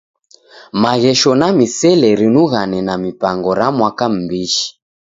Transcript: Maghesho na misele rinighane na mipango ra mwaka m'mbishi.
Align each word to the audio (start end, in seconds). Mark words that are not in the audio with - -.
Maghesho 0.81 1.31
na 1.39 1.47
misele 1.57 2.09
rinighane 2.19 2.79
na 2.87 2.95
mipango 3.05 3.49
ra 3.59 3.67
mwaka 3.77 4.05
m'mbishi. 4.11 4.67